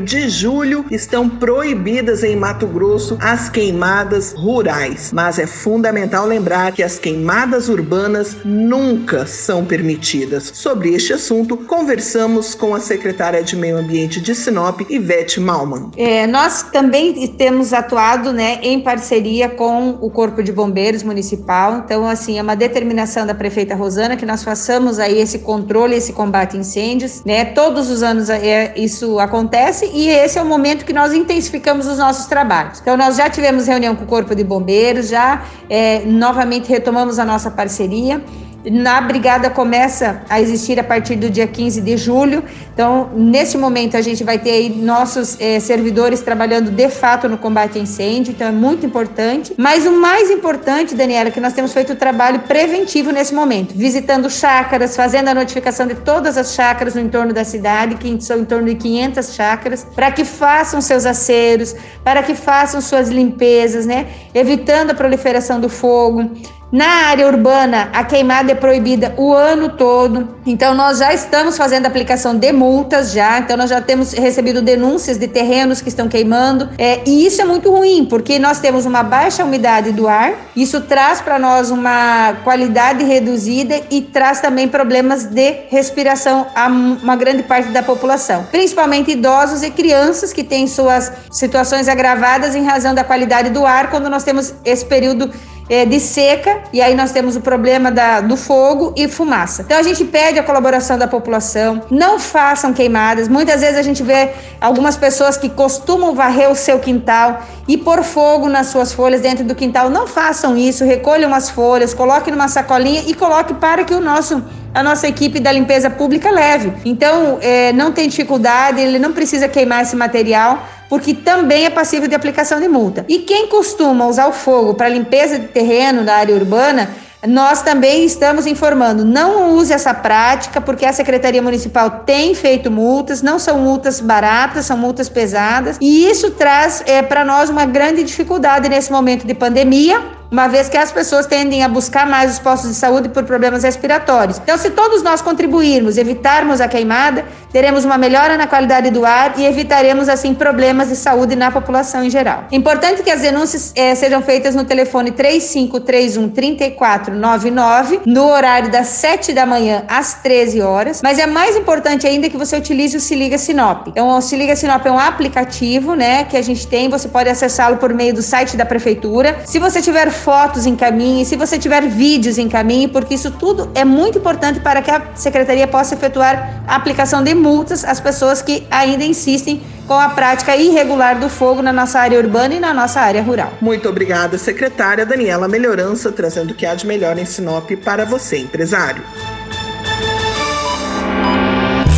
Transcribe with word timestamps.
de 0.00 0.28
julho, 0.28 0.84
estão 0.90 1.28
proibidas 1.28 2.22
em 2.22 2.36
Mato 2.36 2.66
Grosso 2.66 3.16
as 3.20 3.48
queimadas 3.48 4.32
rurais. 4.32 5.10
Mas 5.12 5.38
é 5.38 5.46
fundamental 5.46 6.26
lembrar 6.26 6.72
que 6.72 6.82
as 6.82 6.98
queimadas 6.98 7.68
urbanas 7.68 8.36
nunca 8.44 9.26
são 9.26 9.64
permitidas. 9.64 10.50
Sobre 10.54 10.94
este 10.94 11.12
assunto, 11.12 11.56
conversamos 11.56 12.54
com 12.54 12.74
a 12.74 12.80
secretária 12.80 13.42
de 13.42 13.56
Meio 13.56 13.76
Ambiente 13.76 14.20
de 14.20 14.34
Sinop, 14.34 14.80
Ivete 14.88 15.40
Malman. 15.40 15.90
É, 15.96 16.26
nós 16.26 16.62
também 16.62 17.26
temos 17.28 17.72
atuado 17.72 18.32
né, 18.32 18.58
em 18.62 18.80
parceria 18.80 19.48
com 19.48 19.98
o 20.00 20.10
Corpo 20.10 20.42
de 20.42 20.52
Bombeiros 20.52 21.02
Municipal. 21.02 21.82
Então, 21.84 22.06
assim, 22.06 22.38
é 22.38 22.42
uma 22.42 22.56
determinação 22.56 23.26
da 23.26 23.34
prefeita 23.34 23.74
Rosana 23.74 24.16
que 24.16 24.26
nós 24.26 24.42
façamos 24.44 24.98
aí 24.98 25.18
esse 25.18 25.40
controle, 25.40 25.96
esse 25.96 26.12
combate 26.12 26.56
a 26.56 26.60
incêndios. 26.60 27.22
Né? 27.24 27.44
Todos 27.44 27.90
os 27.90 28.02
anos 28.02 28.30
é, 28.30 28.72
isso 28.76 29.18
acontece 29.18 29.48
acontece 29.48 29.87
e 29.92 30.08
esse 30.08 30.38
é 30.38 30.42
o 30.42 30.46
momento 30.46 30.84
que 30.84 30.92
nós 30.92 31.12
intensificamos 31.12 31.86
os 31.86 31.98
nossos 31.98 32.26
trabalhos. 32.26 32.80
Então, 32.80 32.96
nós 32.96 33.16
já 33.16 33.28
tivemos 33.28 33.66
reunião 33.66 33.94
com 33.94 34.04
o 34.04 34.06
Corpo 34.06 34.34
de 34.34 34.44
Bombeiros, 34.44 35.08
já 35.08 35.44
é, 35.68 36.00
novamente 36.04 36.68
retomamos 36.68 37.18
a 37.18 37.24
nossa 37.24 37.50
parceria 37.50 38.22
na 38.70 39.00
brigada 39.00 39.48
começa 39.50 40.22
a 40.28 40.40
existir 40.40 40.78
a 40.78 40.84
partir 40.84 41.16
do 41.16 41.30
dia 41.30 41.46
15 41.46 41.80
de 41.80 41.96
julho. 41.96 42.44
Então, 42.72 43.10
nesse 43.14 43.56
momento, 43.56 43.96
a 43.96 44.00
gente 44.00 44.22
vai 44.22 44.38
ter 44.38 44.70
nossos 44.70 45.36
eh, 45.40 45.58
servidores 45.60 46.20
trabalhando 46.20 46.70
de 46.70 46.88
fato 46.88 47.28
no 47.28 47.38
combate 47.38 47.78
a 47.78 47.82
incêndio, 47.82 48.32
então 48.32 48.46
é 48.46 48.52
muito 48.52 48.84
importante. 48.84 49.54
Mas 49.56 49.86
o 49.86 49.92
mais 49.92 50.30
importante, 50.30 50.94
Daniela, 50.94 51.28
é 51.28 51.32
que 51.32 51.40
nós 51.40 51.52
temos 51.52 51.72
feito 51.72 51.92
o 51.92 51.96
trabalho 51.96 52.40
preventivo 52.40 53.10
nesse 53.10 53.34
momento, 53.34 53.74
visitando 53.74 54.28
chácaras, 54.30 54.94
fazendo 54.94 55.28
a 55.28 55.34
notificação 55.34 55.86
de 55.86 55.94
todas 55.94 56.36
as 56.36 56.54
chácaras 56.54 56.94
no 56.94 57.00
entorno 57.00 57.32
da 57.32 57.44
cidade, 57.44 57.96
que 57.96 58.22
são 58.22 58.40
em 58.40 58.44
torno 58.44 58.68
de 58.68 58.74
500 58.74 59.34
chácaras, 59.34 59.86
para 59.94 60.10
que 60.10 60.24
façam 60.24 60.80
seus 60.80 61.06
aceros, 61.06 61.74
para 62.04 62.22
que 62.22 62.34
façam 62.34 62.80
suas 62.80 63.08
limpezas, 63.08 63.86
né? 63.86 64.06
Evitando 64.34 64.90
a 64.90 64.94
proliferação 64.94 65.60
do 65.60 65.68
fogo. 65.68 66.30
Na 66.70 67.06
área 67.06 67.26
urbana, 67.26 67.88
a 67.94 68.04
queimada 68.04 68.52
é 68.52 68.54
proibida 68.54 69.14
o 69.16 69.32
ano 69.32 69.70
todo. 69.70 70.36
Então, 70.44 70.74
nós 70.74 70.98
já 70.98 71.14
estamos 71.14 71.56
fazendo 71.56 71.86
aplicação 71.86 72.36
de 72.36 72.52
multas 72.52 73.10
já. 73.10 73.38
Então, 73.38 73.56
nós 73.56 73.70
já 73.70 73.80
temos 73.80 74.12
recebido 74.12 74.60
denúncias 74.60 75.16
de 75.16 75.26
terrenos 75.26 75.80
que 75.80 75.88
estão 75.88 76.08
queimando. 76.08 76.68
É, 76.76 77.00
e 77.06 77.24
isso 77.24 77.40
é 77.40 77.44
muito 77.46 77.70
ruim, 77.70 78.04
porque 78.04 78.38
nós 78.38 78.60
temos 78.60 78.84
uma 78.84 79.02
baixa 79.02 79.42
umidade 79.44 79.92
do 79.92 80.06
ar. 80.06 80.34
Isso 80.54 80.82
traz 80.82 81.22
para 81.22 81.38
nós 81.38 81.70
uma 81.70 82.34
qualidade 82.44 83.02
reduzida 83.02 83.80
e 83.90 84.02
traz 84.02 84.40
também 84.40 84.68
problemas 84.68 85.24
de 85.24 85.50
respiração 85.70 86.48
a 86.54 86.66
uma 86.66 87.16
grande 87.16 87.44
parte 87.44 87.70
da 87.70 87.82
população, 87.82 88.46
principalmente 88.50 89.12
idosos 89.12 89.62
e 89.62 89.70
crianças 89.70 90.34
que 90.34 90.44
têm 90.44 90.66
suas 90.66 91.10
situações 91.30 91.88
agravadas 91.88 92.54
em 92.54 92.62
razão 92.62 92.94
da 92.94 93.04
qualidade 93.04 93.48
do 93.48 93.64
ar 93.64 93.88
quando 93.88 94.10
nós 94.10 94.22
temos 94.22 94.54
esse 94.66 94.84
período 94.84 95.30
é, 95.68 95.84
de 95.84 96.00
seca, 96.00 96.62
e 96.72 96.80
aí 96.80 96.94
nós 96.94 97.12
temos 97.12 97.36
o 97.36 97.40
problema 97.40 97.90
da, 97.90 98.20
do 98.20 98.36
fogo 98.36 98.92
e 98.96 99.06
fumaça. 99.06 99.62
Então 99.62 99.78
a 99.78 99.82
gente 99.82 100.04
pede 100.04 100.38
a 100.38 100.42
colaboração 100.42 100.96
da 100.96 101.06
população, 101.06 101.82
não 101.90 102.18
façam 102.18 102.72
queimadas. 102.72 103.28
Muitas 103.28 103.60
vezes 103.60 103.76
a 103.76 103.82
gente 103.82 104.02
vê 104.02 104.30
algumas 104.60 104.96
pessoas 104.96 105.36
que 105.36 105.48
costumam 105.48 106.14
varrer 106.14 106.50
o 106.50 106.54
seu 106.54 106.78
quintal 106.78 107.42
e 107.66 107.76
pôr 107.76 108.02
fogo 108.02 108.48
nas 108.48 108.68
suas 108.68 108.92
folhas 108.92 109.20
dentro 109.20 109.44
do 109.44 109.54
quintal. 109.54 109.90
Não 109.90 110.06
façam 110.06 110.56
isso, 110.56 110.84
recolham 110.84 111.34
as 111.34 111.50
folhas, 111.50 111.92
coloquem 111.92 112.32
numa 112.32 112.48
sacolinha 112.48 113.02
e 113.06 113.14
coloque 113.14 113.54
para 113.54 113.84
que 113.84 113.94
o 113.94 114.00
nosso 114.00 114.42
a 114.74 114.82
nossa 114.82 115.08
equipe 115.08 115.40
da 115.40 115.50
limpeza 115.50 115.90
pública 115.90 116.30
leve. 116.30 116.72
Então, 116.84 117.38
é, 117.40 117.72
não 117.72 117.90
tem 117.90 118.08
dificuldade, 118.08 118.80
ele 118.80 118.98
não 118.98 119.12
precisa 119.12 119.48
queimar 119.48 119.82
esse 119.82 119.96
material 119.96 120.62
porque 120.88 121.14
também 121.14 121.66
é 121.66 121.70
passível 121.70 122.08
de 122.08 122.14
aplicação 122.14 122.60
de 122.60 122.68
multa. 122.68 123.04
E 123.08 123.20
quem 123.20 123.48
costuma 123.48 124.06
usar 124.06 124.26
o 124.26 124.32
fogo 124.32 124.74
para 124.74 124.88
limpeza 124.88 125.38
de 125.38 125.48
terreno 125.48 126.02
na 126.02 126.14
área 126.14 126.34
urbana, 126.34 126.88
nós 127.26 127.62
também 127.62 128.04
estamos 128.04 128.46
informando, 128.46 129.04
não 129.04 129.54
use 129.54 129.72
essa 129.72 129.92
prática, 129.92 130.60
porque 130.60 130.86
a 130.86 130.92
Secretaria 130.92 131.42
Municipal 131.42 131.90
tem 132.06 132.32
feito 132.32 132.70
multas, 132.70 133.22
não 133.22 133.40
são 133.40 133.58
multas 133.58 134.00
baratas, 134.00 134.66
são 134.66 134.76
multas 134.76 135.08
pesadas, 135.08 135.78
e 135.80 136.08
isso 136.08 136.30
traz 136.30 136.82
é, 136.86 137.02
para 137.02 137.24
nós 137.24 137.50
uma 137.50 137.64
grande 137.64 138.04
dificuldade 138.04 138.68
nesse 138.68 138.92
momento 138.92 139.26
de 139.26 139.34
pandemia, 139.34 140.00
uma 140.30 140.46
vez 140.46 140.68
que 140.68 140.76
as 140.76 140.92
pessoas 140.92 141.26
tendem 141.26 141.62
a 141.62 141.68
buscar 141.68 142.06
mais 142.06 142.32
os 142.32 142.38
postos 142.38 142.70
de 142.70 142.76
saúde 142.76 143.08
por 143.08 143.24
problemas 143.24 143.62
respiratórios. 143.62 144.38
Então, 144.38 144.58
se 144.58 144.70
todos 144.70 145.02
nós 145.02 145.22
contribuirmos, 145.22 145.96
evitarmos 145.96 146.60
a 146.60 146.68
queimada, 146.68 147.24
teremos 147.50 147.84
uma 147.84 147.96
melhora 147.96 148.36
na 148.36 148.46
qualidade 148.46 148.90
do 148.90 149.04
ar 149.04 149.34
e 149.38 149.46
evitaremos, 149.46 150.08
assim, 150.08 150.34
problemas 150.34 150.88
de 150.88 150.96
saúde 150.96 151.34
na 151.34 151.50
população 151.50 152.04
em 152.04 152.10
geral. 152.10 152.44
Importante 152.52 153.02
que 153.02 153.10
as 153.10 153.22
denúncias 153.22 153.72
eh, 153.74 153.94
sejam 153.94 154.20
feitas 154.22 154.54
no 154.54 154.64
telefone 154.64 155.10
3531 155.12 156.28
3499, 156.28 158.00
no 158.04 158.28
horário 158.28 158.70
das 158.70 158.88
7 158.88 159.32
da 159.32 159.46
manhã 159.46 159.84
às 159.88 160.14
13 160.14 160.60
horas, 160.60 161.00
mas 161.02 161.18
é 161.18 161.26
mais 161.26 161.56
importante 161.56 162.06
ainda 162.06 162.28
que 162.28 162.36
você 162.36 162.56
utilize 162.56 162.96
o 162.96 163.00
Se 163.00 163.14
Liga 163.14 163.38
Sinop. 163.38 163.88
Então, 163.88 164.08
o 164.08 164.20
Se 164.20 164.36
Liga 164.36 164.54
Sinop 164.54 164.84
é 164.84 164.90
um 164.90 164.98
aplicativo, 164.98 165.94
né, 165.94 166.24
que 166.24 166.36
a 166.36 166.42
gente 166.42 166.66
tem, 166.66 166.88
você 166.88 167.08
pode 167.08 167.28
acessá-lo 167.28 167.78
por 167.78 167.94
meio 167.94 168.14
do 168.14 168.22
site 168.22 168.56
da 168.56 168.66
prefeitura. 168.66 169.40
Se 169.46 169.58
você 169.58 169.80
tiver 169.80 170.10
fotos 170.18 170.66
encaminhe, 170.66 171.24
se 171.24 171.36
você 171.36 171.58
tiver 171.58 171.86
vídeos 171.88 172.38
encaminhe, 172.38 172.88
porque 172.88 173.14
isso 173.14 173.30
tudo 173.30 173.70
é 173.74 173.84
muito 173.84 174.18
importante 174.18 174.60
para 174.60 174.82
que 174.82 174.90
a 174.90 175.02
secretaria 175.14 175.66
possa 175.66 175.94
efetuar 175.94 176.62
a 176.66 176.76
aplicação 176.76 177.22
de 177.22 177.34
multas 177.34 177.84
às 177.84 178.00
pessoas 178.00 178.42
que 178.42 178.66
ainda 178.70 179.04
insistem 179.04 179.62
com 179.86 179.94
a 179.94 180.10
prática 180.10 180.54
irregular 180.54 181.18
do 181.18 181.30
fogo 181.30 181.62
na 181.62 181.72
nossa 181.72 181.98
área 181.98 182.18
urbana 182.18 182.54
e 182.54 182.60
na 182.60 182.74
nossa 182.74 183.00
área 183.00 183.22
rural. 183.22 183.52
Muito 183.60 183.88
obrigada, 183.88 184.36
secretária 184.36 185.06
Daniela 185.06 185.48
Melhorança, 185.48 186.12
trazendo 186.12 186.50
o 186.50 186.54
que 186.54 186.66
há 186.66 186.74
de 186.74 186.86
melhor 186.86 187.18
em 187.18 187.24
Sinop 187.24 187.70
para 187.82 188.04
você, 188.04 188.38
empresário. 188.38 189.02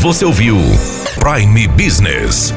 Você 0.00 0.24
ouviu 0.24 0.56
Prime 1.18 1.68
Business. 1.68 2.54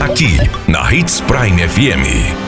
Aqui, 0.00 0.38
na 0.66 0.90
Hits 0.94 1.20
Prime 1.20 1.68
FM. 1.68 2.47